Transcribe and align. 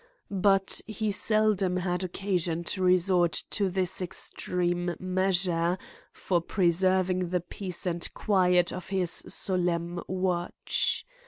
But 0.33 0.81
he 0.87 1.11
seldom 1.11 1.77
had 1.77 2.03
occasion 2.03 2.63
to 2.73 2.81
resort 2.81 3.43
to 3.51 3.69
this 3.69 4.01
extreme 4.01 4.95
measure 4.97 5.77
for 6.11 6.41
preserving 6.41 7.29
the 7.29 7.39
peace 7.41 7.85
and 7.85 8.11
quiet 8.15 8.73
of 8.73 8.89
his 8.89 9.11
solemn 9.27 10.01
watch. 10.07 11.05